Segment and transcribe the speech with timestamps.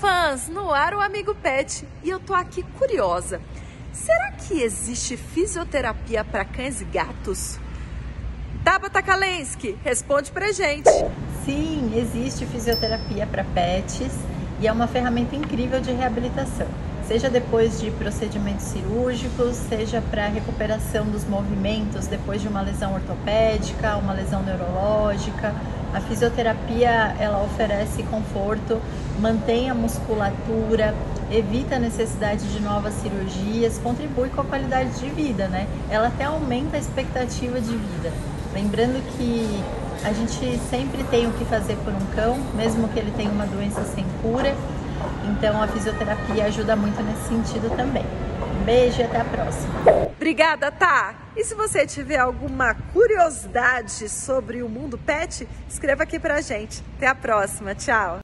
[0.00, 0.48] fãs!
[0.48, 3.40] No ar o Amigo Pet e eu tô aqui curiosa.
[3.92, 7.58] Será que existe fisioterapia para cães e gatos?
[8.62, 10.90] Tabata Kalensky, responde pra gente.
[11.44, 14.12] Sim, existe fisioterapia para pets
[14.60, 16.66] e é uma ferramenta incrível de reabilitação
[17.06, 23.96] seja depois de procedimentos cirúrgicos, seja para recuperação dos movimentos depois de uma lesão ortopédica,
[23.96, 25.54] uma lesão neurológica.
[25.94, 28.80] A fisioterapia ela oferece conforto,
[29.20, 30.94] mantém a musculatura,
[31.30, 35.66] evita a necessidade de novas cirurgias, contribui com a qualidade de vida, né?
[35.88, 38.12] Ela até aumenta a expectativa de vida.
[38.52, 39.62] Lembrando que
[40.04, 43.46] a gente sempre tem o que fazer por um cão, mesmo que ele tenha uma
[43.46, 44.54] doença sem cura
[45.30, 48.04] então a fisioterapia ajuda muito nesse sentido também.
[48.60, 49.74] Um beijo e até a próxima.
[50.16, 51.14] Obrigada, Tá.
[51.36, 56.82] E se você tiver alguma curiosidade sobre o mundo pet, escreva aqui pra gente.
[56.96, 57.74] Até a próxima.
[57.74, 58.20] Tchau.